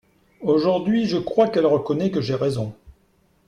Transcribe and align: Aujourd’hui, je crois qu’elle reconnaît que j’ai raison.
Aujourd’hui, 0.41 1.05
je 1.05 1.17
crois 1.19 1.47
qu’elle 1.47 1.67
reconnaît 1.67 2.09
que 2.09 2.21
j’ai 2.21 2.33
raison. 2.33 2.73